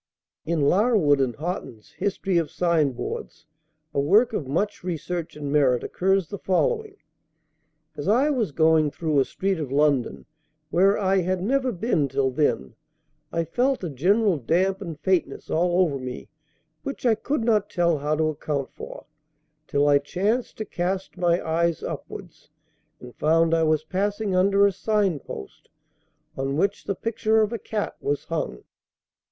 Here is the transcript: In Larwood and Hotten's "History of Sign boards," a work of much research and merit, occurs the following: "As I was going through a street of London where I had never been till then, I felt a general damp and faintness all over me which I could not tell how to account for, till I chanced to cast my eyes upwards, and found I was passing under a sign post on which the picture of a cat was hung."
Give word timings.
In 0.47 0.61
Larwood 0.61 1.21
and 1.21 1.35
Hotten's 1.35 1.91
"History 1.91 2.39
of 2.39 2.49
Sign 2.49 2.93
boards," 2.93 3.45
a 3.93 3.99
work 3.99 4.33
of 4.33 4.47
much 4.47 4.83
research 4.83 5.35
and 5.35 5.51
merit, 5.51 5.83
occurs 5.83 6.27
the 6.27 6.39
following: 6.39 6.95
"As 7.95 8.07
I 8.07 8.31
was 8.31 8.51
going 8.51 8.89
through 8.89 9.19
a 9.19 9.25
street 9.25 9.59
of 9.59 9.71
London 9.71 10.25
where 10.71 10.97
I 10.97 11.17
had 11.17 11.43
never 11.43 11.71
been 11.71 12.07
till 12.07 12.31
then, 12.31 12.73
I 13.31 13.43
felt 13.45 13.83
a 13.83 13.91
general 13.91 14.37
damp 14.37 14.81
and 14.81 14.99
faintness 14.99 15.51
all 15.51 15.81
over 15.81 15.99
me 15.99 16.29
which 16.81 17.05
I 17.05 17.13
could 17.13 17.43
not 17.43 17.69
tell 17.69 17.99
how 17.99 18.15
to 18.15 18.29
account 18.29 18.71
for, 18.73 19.05
till 19.67 19.87
I 19.87 19.99
chanced 19.99 20.57
to 20.57 20.65
cast 20.65 21.15
my 21.15 21.47
eyes 21.47 21.83
upwards, 21.83 22.49
and 22.99 23.13
found 23.15 23.53
I 23.53 23.61
was 23.61 23.83
passing 23.83 24.35
under 24.35 24.65
a 24.65 24.71
sign 24.71 25.19
post 25.19 25.69
on 26.35 26.57
which 26.57 26.85
the 26.85 26.95
picture 26.95 27.41
of 27.41 27.53
a 27.53 27.59
cat 27.59 27.95
was 28.01 28.23
hung." 28.23 28.63